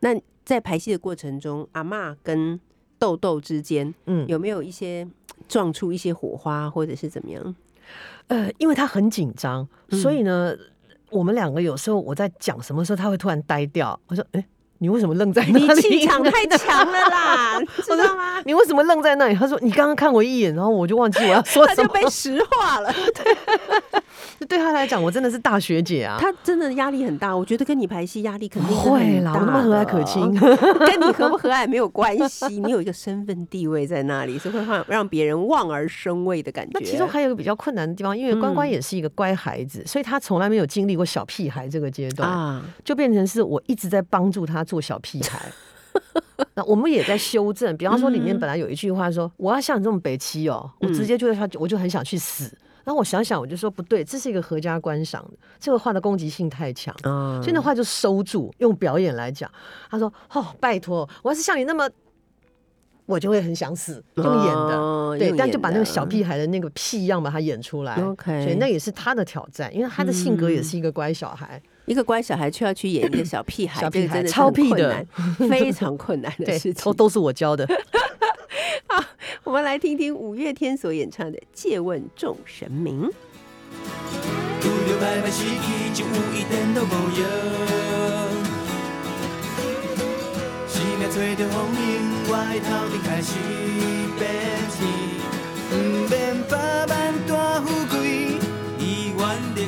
[0.00, 2.60] 那在排戏的过程中，阿妈跟
[2.98, 5.06] 豆豆之间嗯，有没有一些
[5.48, 7.56] 撞出一些火花，或者是怎么样？
[8.28, 10.54] 呃，因为他很紧张，嗯所以呢，
[11.10, 13.98] 我们两个有时候我在讲什么时候，他会突然呆掉。
[14.08, 14.44] 我说：“哎、
[14.78, 15.80] 你为什么愣在那你里？
[15.80, 18.40] 气场太强了啦， 知道吗？
[18.44, 21.88] 你为什么愣在那里？”他说：“你刚刚看我一眼，然后我就忘记我要说他什么。
[21.88, 22.92] 就被石化了。
[24.38, 26.18] 对对他来讲，我真的是大学姐啊。
[26.20, 30.34] 他真的压力很大，我觉得跟你排戏压力肯定是会啦，很大我那么和蔼可亲。
[30.86, 36.70] 跟你和不和蔼没有关系，你有一个身份地位在那里，是会让让别人望而生畏的感觉。
[36.74, 42.28] 那其中还有一个比较困难的地方，因为关关嗯也是一个乖孩子，所以他从来没有经历过小屁孩这个阶段。
[42.28, 45.50] 啊，就变成是我一直在帮助他做小屁孩。
[46.52, 52.44] 那我们也在修正，比方说里面 本来有一句话说：“我要像你这么北七哦，我直接就他，我就很想去死。”
[52.84, 58.54] 然后我想想，我就说不对，这是一个合家观赏的，这个话的攻击性太强，嗯所以那话就收住。
[58.58, 59.50] 用表演来讲，
[59.90, 61.88] 他说：“哦，拜托，我要是像你那么，
[63.06, 67.94] 我就会很想死。”用演的，对，但就把那个小屁孩的那个屁样把它演出来。
[67.96, 71.60] OK 所以那也是他的挑战，因为他的性格也嗯是一个乖小孩。
[71.86, 75.06] 一个乖小孩却要去演一个小屁孩，小屁孩真的超屁的
[75.48, 76.84] 非常困难的 事，情。
[76.84, 77.66] 都都是我教的。
[78.88, 79.02] 好
[79.44, 83.02] 我们来听听五月天所演唱的《借问众神明》。
[84.60, 87.24] 拄着歹歹时机，就有一点都无用。
[90.68, 91.80] 生命找着风景，
[92.28, 93.30] 我的头顶开始
[94.18, 94.26] 变
[94.74, 94.78] 天。
[95.68, 95.72] 不
[96.08, 96.14] 免
[96.48, 98.38] 百万大富贵，
[98.78, 99.58] 亿万的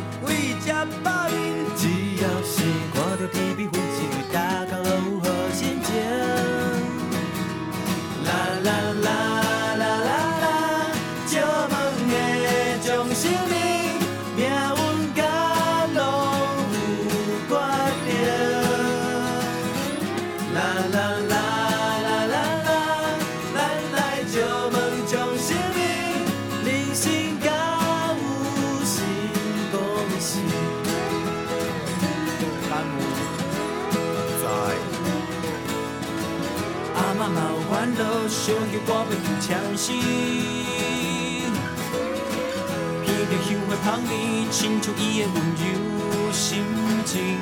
[43.99, 46.65] 香花香味，亲像伊的温柔心
[47.05, 47.37] 情。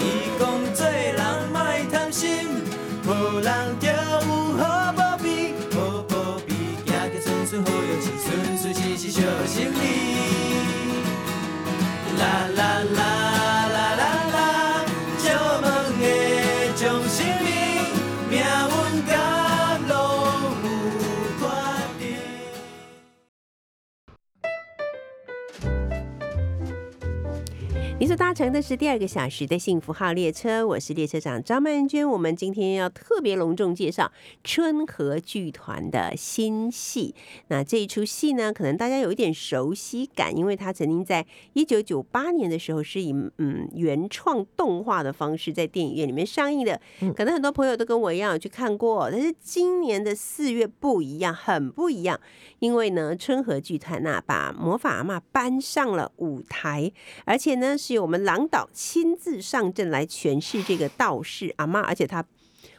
[0.00, 0.02] 伊
[0.38, 0.44] 讲
[0.74, 1.18] 做人
[1.52, 1.56] 莫
[1.90, 2.48] 贪心，
[3.04, 3.94] 无人就有
[4.58, 4.75] 好
[28.46, 32.08] 乘的是第二个小时的幸福号列车，我是列车长张曼娟。
[32.08, 34.12] 我们今天要特别隆重介绍
[34.44, 37.12] 春和剧团的新戏。
[37.48, 46.80] 那这一出戏呢，可能大家有一点熟悉感，因为它曾经在一九九八年的时候是以嗯原创动画的方式在电影院里面上映的。
[47.16, 52.20] 可能很多朋友都跟我一样有去看过，但是今年的四月不一样，很不一样，
[52.60, 56.92] 因为呢，春和剧团呐、把魔法阿嬷搬上了舞台，
[57.24, 62.22] 而且呢，是由我们郎导亲自上阵来诠释这个道士阿妈，而且他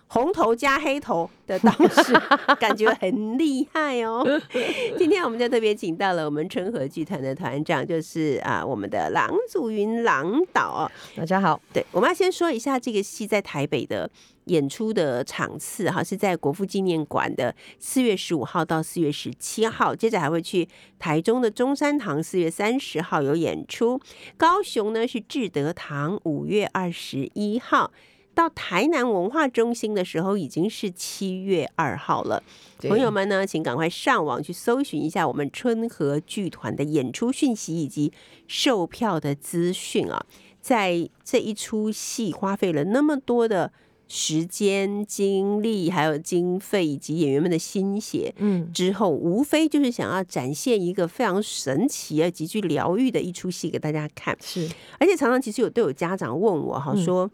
[0.09, 1.71] 红头加黑头的道
[2.03, 2.13] 士，
[2.59, 4.25] 感觉很厉害哦。
[4.97, 10.91] 今天我们就特别请到了我们春和剧团的团长，就是啊我们的郎祖云郎导哦。
[11.15, 14.09] 大家好，对，我们要先说一下这个戏在台北的
[14.45, 23.99] 演出的场次哈，是在国父纪念馆的四月十五号到四月十七号，接着还会去台中的中山堂四月三十号有演出，
[24.37, 27.91] 高雄呢是志德堂五月二十一号。
[28.37, 32.43] 到台南文化中心的时候已经是七月二号了，
[32.81, 38.13] 朋友们呢，请赶快上网去搜寻一下我们春和剧团的演出讯息以及
[38.47, 40.23] 售票的资讯啊。
[40.61, 43.71] 在这一出戏花费了那么多的
[44.07, 54.37] 时间、精力，还有经费以及演员们的心血，嗯，之后，无非就是想要展现一个非常神奇而极具疗愈的一出戏给大家看。
[54.39, 54.69] 是。
[54.99, 57.03] 而且常常其实有都有家长问我哈，嗯。
[57.03, 57.31] 说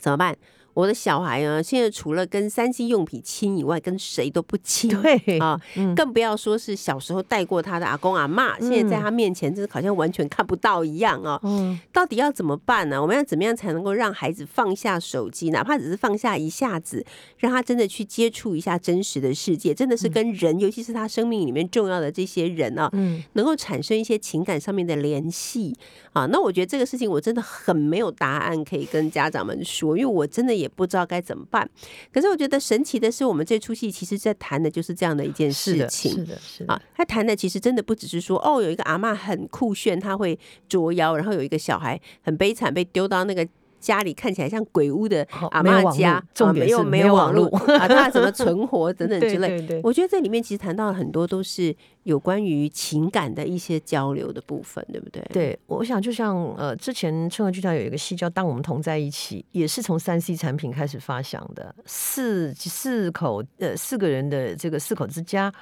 [0.00, 0.36] 怎么办？
[0.74, 4.90] 我的小孩呢，现在除了跟三 C 用品亲以外，跟谁都不亲。
[5.02, 11.38] 对啊，嗯更不要说是小时候带过他的阿公阿嬷，现在在他面前，就是好像完全看不到一样啊。
[11.42, 13.00] 嗯，到底要怎么办呢？
[13.00, 17.04] 我们要怎么样才能够让孩子放下手机，哪怕只是放下一下子，
[17.38, 25.76] 让他真的去接触一下真实的世界，真的是跟人，尤其是他生命里面重要的这些人啊，嗯，能够产生一些情感上面的联系
[26.12, 26.26] 啊。
[26.26, 31.68] 那我觉得这个事情我真的很没有答案可以跟家长们说，因为我真的也不知道该怎么办。
[32.12, 36.12] 可是我觉得神奇的是，我们这出戏其实在谈的就是这样的一件，事情。
[36.12, 40.38] 是的，是的啊，，他谈的其实真的不只是说哦，有一个阿妈很酷炫，她会
[40.68, 43.46] 捉妖，然后有一个小孩很悲惨，被丢到那个
[43.82, 49.48] 家里看起来像鬼屋的阿没有网嬷家路，重啊点是没有没没有网络路啊，他怎么存活 等等之对类。
[49.58, 51.74] 对对，我觉得这里面其实谈到了很多都是
[52.04, 55.22] 有关于情感的一些交流的部分，对不对？
[55.32, 61.74] 对，我想就像呃，之前春和剧团有一个戏叫《当我们同在一起》，也是从三 C 产品开始发想的。
[61.84, 65.52] 四四口呃四个人的这个四口之家，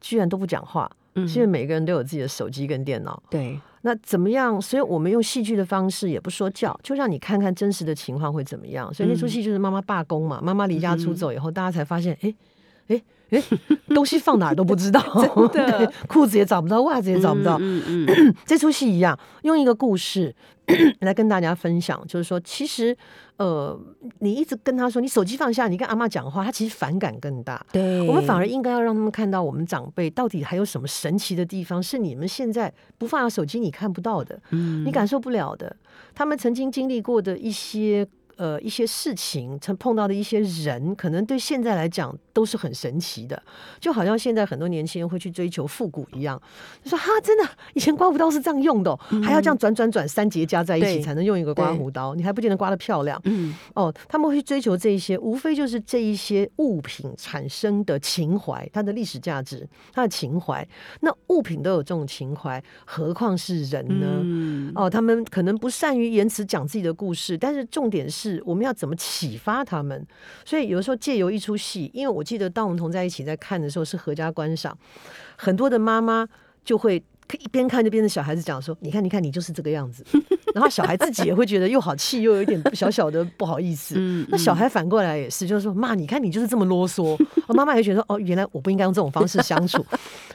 [0.00, 3.22] 居然都不讲话，嗯是因为每个人都有自己的手机跟电脑。
[3.30, 4.60] 对，那怎么样？
[4.60, 8.92] 所以我们用戏剧的方式，也不说教，就让你看看真实的情况会怎么样。
[8.92, 12.34] 所以那出戏就是妈妈罢工嘛，妈妈离家出走以后，大家才发现，哎
[12.88, 13.42] 哎哎，
[13.94, 17.56] 东西放哪儿都不知道， 真的 对裤子也找不到，袜子也找不到。
[17.60, 20.34] 嗯嗯嗯， 这出戏一样，用一个故事
[21.00, 22.96] 来跟大家分享，就是说，其实
[23.36, 23.78] 呃，
[24.18, 27.64] 你一直跟他说你手机放下，你跟阿妈讲话，他其实反感更大。
[27.72, 35.74] 对，我们反而应该要让他们看到我们长辈到底还有什么神奇的地方，是你们现在不放下手机你看不到的，嗯你感受不了的。
[36.14, 38.06] 他们曾经经历过的一些
[38.36, 43.42] 呃一些事情，曾碰到的一些人，可能对现在来讲都是很神奇的。
[43.80, 46.40] 就好像现在很多年轻人会去追求复古一样，
[46.82, 53.20] 就说哈，真的以前刮胡刀是这样用的哦、还要这样转转转三节加在一起才能用一个刮胡刀，你还不见得刮得漂亮。
[53.24, 60.66] 嗯哦，他们会去追求这一些，无非就是这一些物品产生的情怀，它的历史价值，它的情怀。
[61.00, 64.06] 那物品都有这种情怀，何况是人呢？
[64.22, 70.06] 嗯哦，他们可能不善于言辞讲自己的故事，但是重点是我们要怎么启发他们。
[70.44, 74.76] 所以有时候借由一出戏，因为我记得当我们同在一起在看的时候是合家观赏，
[75.36, 76.26] 很多的妈妈
[76.64, 77.02] 就会
[77.38, 80.04] 一边看就边跟小孩子讲说：“你看，你看，你就是这个样子。
[80.54, 83.94] ”然后小孩自己也会觉得又好气，又有一点小小的不好意思。
[83.98, 87.16] 嗯那小孩反过来也是，就是说：“妈，你看你就是这么啰嗦。
[87.48, 89.84] ”哦妈妈也觉得哦，原来我不应该用这种方式相处，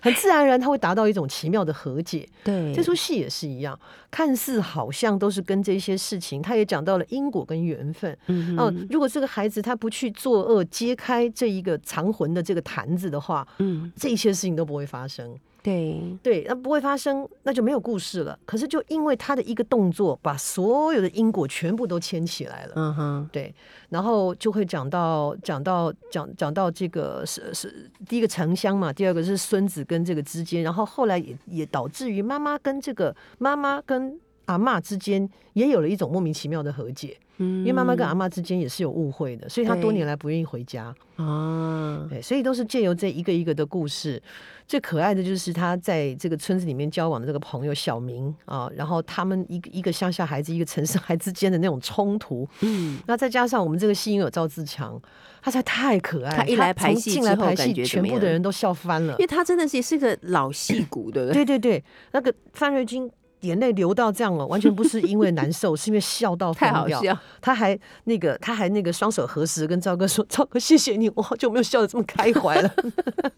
[0.01, 2.27] 很自然而然，他会达到一种奇妙的和解。
[2.43, 3.77] 对这出戏也是一样，
[4.09, 8.17] 看似好像都是跟这些事情，他也讲到了因果跟缘分。
[8.27, 15.35] 嗯哦、如果这个孩子他不去作恶，揭开这一个藏魂的这个坛子的话，嗯，这些事情都不会发生。
[15.63, 18.37] 对，对，那不会发生，那就没有故事了。
[18.45, 22.73] 可是就因为他的一个动作，把所有的因果全部都牵起来了。
[22.75, 23.53] 嗯哼，对，
[23.89, 40.93] 然后就会讲到讲到讲讲到这个是是第一个城乡嘛，第二个是孙子跟这个之间，然后后来也也导致于妈妈跟这个妈妈跟阿嬷之间也有了一种莫名其妙的和解，嗯因为妈妈跟阿嬷之间也是有误会的，所以她多年来不愿意回家。
[41.17, 44.21] 啊，对，所以都是借由这一个一个的故事。
[44.67, 54.99] 最可爱的就是他在这个村子里面交往的这个朋友小明啊，然后他们一个一个乡下孩子，一个城市孩子之间的那种冲突，嗯，那再加上我们这个戏因有赵自强，
[55.41, 59.17] 他实在太可爱了，他一来排戏进来排戏，全部的人都笑翻了因。
[59.17, 61.43] 为他真的是也是个老戏骨，对不对？
[61.43, 61.83] 对对对，
[62.13, 63.11] 那个范瑞金。
[63.41, 66.87] 眼泪流到这样了，完全不是因为难受，是因为笑到太好。
[66.87, 72.73] 笑，他还那个，他还那个双手合十，跟赵哥说：“赵哥，谢谢你，我好久没有笑得这么开怀了。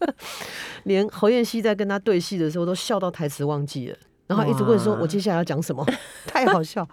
[0.84, 3.96] ”连侯彦希在跟他对戏的时候，都笑到台词忘记了，
[4.26, 5.84] 然后一直问说：“我接下来要讲什么？”
[6.26, 6.86] 太好笑。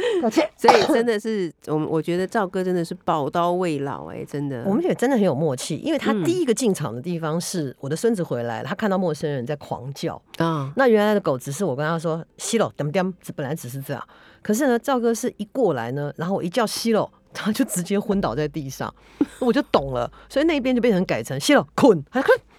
[0.22, 6.24] 抱歉， 所以真的是我们我觉得赵哥真的是宝刀未老哎，真的，我们也真的很有默契，因为他嗯。
[6.24, 14.08] 第一个进场的地方是我的孙子回来了，他看到陌生人在狂叫，啊，那原来的狗只是我跟他说西喽，点点，本来只是这样。
[14.42, 18.92] 可是呢，赵哥是一过来呢，然后我一叫西喽，他就直接昏倒在地上，
[19.40, 22.04] 我就懂了，所以那边就变成改成西喽困，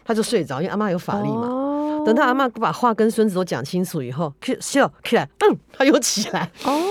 [0.03, 1.47] 他就睡着，因为阿妈有法力嘛。
[1.47, 2.03] 哦。
[2.05, 6.81] 等他阿妈把话跟孙子都讲清楚以后，西喽起来，嗯，他又起来，哦，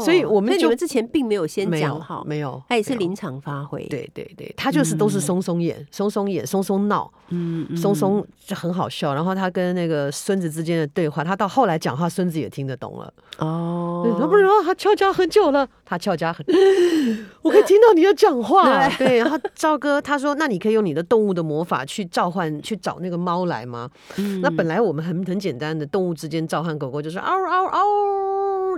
[0.00, 9.14] 所以我们就你们之前并没有先讲好，没有，他也是临场发挥，，对对对，他就是都是松松演、松松演、松松闹，嗯，嗯松松就很好笑。
[9.14, 13.12] 然后他跟那个孙子之间的对话，他到后来讲话，孙子也听得懂了。
[13.38, 16.44] 哦对，他不然他翘家很久了，他翘家很，
[17.42, 18.88] 我可以听到你的讲话。
[18.98, 23.88] 对，然后赵哥他说，那你可以用你的动物的魔法去召唤，去找那个猫来吗？
[24.16, 27.80] 嗯那本来我们很很简单的动物之间召唤狗狗，就是嗷嗷嗷。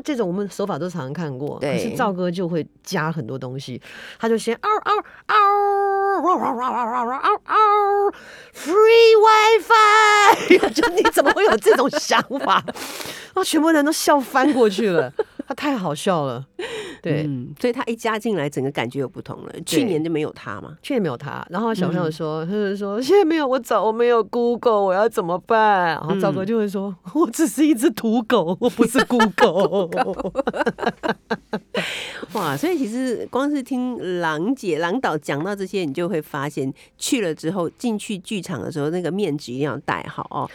[0.02, 3.80] 这种我们手法都常常看过，可是对赵哥就会加很多东西，
[4.18, 4.96] 他就先嗷嗷
[5.26, 5.34] 嗷，
[6.22, 8.12] 嗷嗷嗷嗷嗷嗷
[8.54, 9.14] ，free
[10.48, 12.62] WiFi，就你怎么会有这种想法？
[12.66, 15.12] 然后全部人都笑翻过去了，
[15.46, 16.46] 他太好笑了。
[17.02, 19.52] 对，嗯，所以他一加进来，整个感觉又不同了。
[19.64, 21.44] 去年就没有他嘛，去年没有他。
[21.50, 25.86] 然后小朋友嗯说，他就说现在没有我找我没有 Google，我要怎么办？
[25.88, 29.88] 然后赵哥就会说，我只是一只土狗，我不是 Google。
[32.32, 32.56] 哇！
[32.56, 40.48] 所以其实光是听郎姐、郎导讲到这些，你就会发现，去了之后进去剧场的时候，那个面具一定要戴好哦，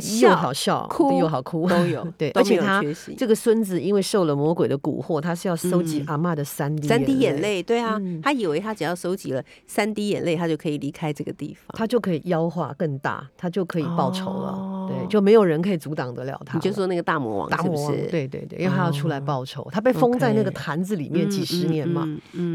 [0.00, 2.82] 笑好笑，哭又好哭，都有 对，而且他
[3.16, 11.66] 这个孙子因为受了魔鬼的蛊惑，他是要收集嗯阿妈的三滴三滴眼，泪，对啊，嗯他以为他只要收集了三滴眼泪，他就可以离开这个地方。
[11.76, 14.48] 他就可以妖化更大，他就可以报仇了。
[14.48, 18.10] 哦对，就没有人可以阻挡得了他就说那个大魔王大魔王，是不是？
[18.10, 22.06] 对对对，因为他要出来哦报仇，他被封在那个坛子里面几十年嘛，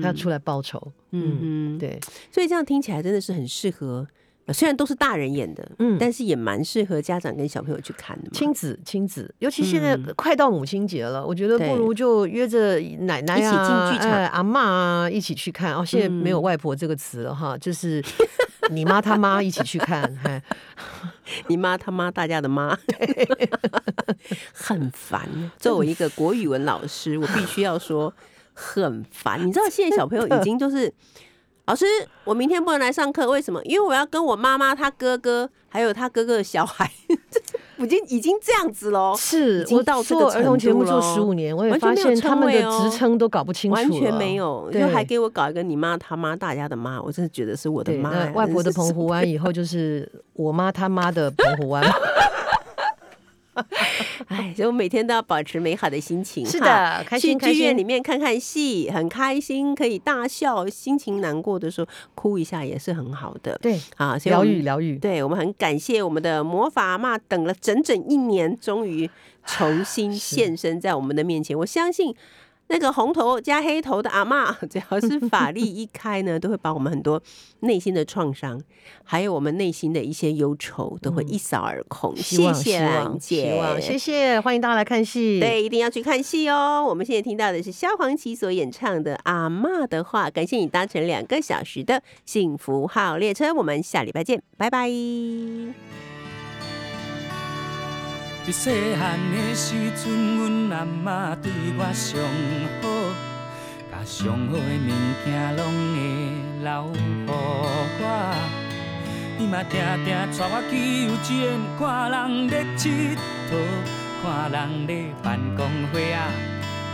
[0.02, 0.82] 他要出来报仇。
[1.12, 2.00] 嗯，对，
[2.32, 4.06] 所以这样听起来真的是很适合。
[4.48, 8.32] 呃虽然都是大人演的，嗯但是也蛮适合家长跟小朋友去看的嘛。
[8.34, 15.76] 亲子亲子，尤其现在嗯快到母亲节了，我觉得不如就约着奶奶啊、一起进剧场哎阿妈啊一起去看。
[15.76, 18.04] 哦，现在没有嗯外婆这个词了哈，就是
[18.72, 20.02] 你妈他妈一起去看。
[20.24, 20.42] 哎，
[21.48, 22.78] 你妈他妈大家的妈，
[24.54, 25.28] 很烦。
[25.58, 28.14] 作为一个国语文老师，我必须要说
[28.54, 29.46] 很烦。
[29.46, 30.94] 你知道现在小朋友已经就是，
[31.68, 31.86] 老师，
[32.24, 33.62] 我明天不能来上课，为什么？
[33.66, 36.90] 因为我要跟我妈妈、她哥哥，还有他哥哥的小孩，
[37.78, 39.14] 已经已经这样子喽。
[39.18, 51.84] 是我到这个做儿童节目做十五年，我也发现他们的职称都搞不清楚，完全没有，对就还给我搞一个你妈他妈大家的妈，我真的觉得是我的，妈外婆的澎湖湾以后就是我妈他妈的澎湖湾。
[54.28, 56.46] 哎，所以我每天都要保持美好的心情。
[56.46, 60.68] 是的开心去剧院里面看看戏，很开心，可以大笑。
[60.68, 63.58] 心情难过的时候，哭一下也是很好的。
[63.62, 64.98] 对，啊，疗愈疗愈。
[64.98, 69.10] 对我们很感谢我们的魔法阿妈，等了整整一年，终于
[69.46, 71.58] 重新现身在我们的面前。
[71.58, 72.14] 我相信
[72.70, 77.22] 那个红头加黑头的阿妈， 只要是法力一开呢，都会把我们很多
[77.62, 78.62] 内心的创伤，
[79.04, 82.16] 还有我们内心的一些忧愁，都会一扫而空。
[82.16, 85.40] 谢谢兰姐，希望谢谢，欢迎大家来看戏。
[85.40, 86.84] 对，一定要去看戏哦。
[86.86, 96.07] 我们现在听到的是萧煌奇所演唱的《阿妈的话》，感谢你搭乘两个小时的幸福号列车，我们下礼拜见，拜拜。
[98.48, 102.16] 伫细汉的时阵，阮阿嬷对我上
[102.82, 102.88] 好，
[103.92, 104.90] 甲上好的物
[105.26, 105.28] 件
[105.58, 105.60] 拢
[105.92, 106.00] 会
[106.64, 107.30] 留予我。
[109.38, 109.76] 伊嘛定
[110.06, 110.72] 定带我去
[111.08, 112.88] 游园，看人咧佚
[113.52, 113.54] 佗，
[114.24, 116.32] 看人咧办公会啊，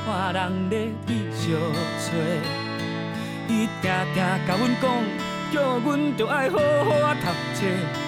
[0.08, 1.54] 看人咧美小
[2.00, 2.18] 撮。
[3.48, 3.86] 伊定
[4.16, 4.90] 定甲阮讲，
[5.54, 8.03] 叫阮着爱好好啊读册。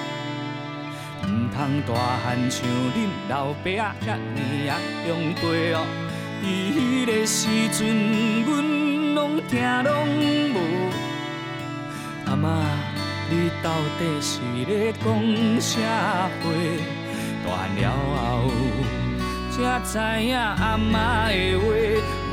[1.56, 4.76] 毋通大汉像恁老爸啊，遐尼啊
[5.08, 5.88] 用背哦。
[6.44, 6.46] 伫
[6.76, 9.54] 迄个时阵，阮拢听
[9.84, 9.96] 拢
[10.54, 10.58] 无。
[12.26, 12.62] 阿妈，
[13.30, 15.06] 你到底是咧讲
[15.62, 15.80] 啥
[16.44, 16.46] 话？
[17.46, 17.82] 大了
[18.18, 18.52] 后，
[19.52, 21.64] 才知影阿妈的话，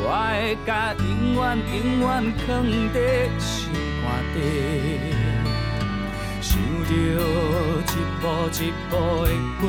[0.02, 2.10] 我会甲永远永远
[2.44, 2.48] 藏
[2.92, 2.98] 在
[3.38, 3.70] 心
[4.02, 4.04] 肝
[4.34, 5.11] 底。
[6.84, 8.60] 着一步一
[8.90, 8.92] 步
[9.24, 9.28] 的
[9.60, 9.62] 过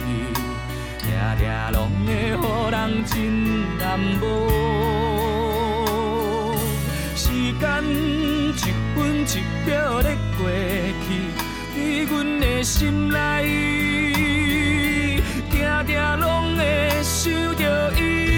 [0.00, 0.02] 去，
[1.00, 1.04] 常
[1.38, 1.42] 常
[1.72, 1.76] 拢
[2.06, 2.34] 会予
[2.70, 2.74] 人
[3.04, 3.12] 真
[3.78, 3.82] 难
[4.20, 4.22] 无。
[7.16, 7.22] 时
[7.60, 7.62] 间
[8.54, 8.56] 一
[8.94, 9.28] 分一
[9.66, 9.70] 秒
[10.02, 10.40] 的过
[11.04, 11.06] 去，
[11.74, 11.76] 在
[12.10, 13.14] 阮的心内，
[15.50, 15.52] 常
[15.86, 16.60] 常拢会
[17.02, 17.22] 想
[17.56, 17.62] 着
[17.98, 18.33] 伊。